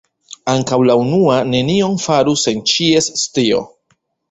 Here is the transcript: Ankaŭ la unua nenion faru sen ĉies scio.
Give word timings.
Ankaŭ 0.53 0.79
la 0.89 0.95
unua 1.01 1.35
nenion 1.51 1.95
faru 2.07 2.35
sen 2.47 2.65
ĉies 2.73 3.13
scio. 3.27 3.63